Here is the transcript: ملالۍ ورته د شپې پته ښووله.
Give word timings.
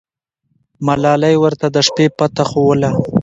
ملالۍ 0.85 1.35
ورته 1.43 1.65
د 1.75 1.77
شپې 1.87 2.05
پته 2.17 2.43
ښووله. 2.49 2.89